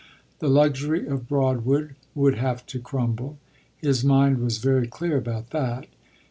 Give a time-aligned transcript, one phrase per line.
[0.39, 3.37] The luxury of Broadwood would have to crumble:
[3.77, 5.85] his mind was very clear about that.